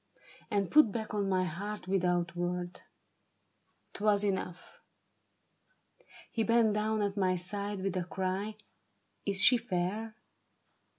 [0.49, 2.81] And put back on my heart without word.
[3.93, 4.79] 'Twas enough.
[6.31, 8.55] He bent down at my side with a cry:"
[9.27, 10.15] Is she fair?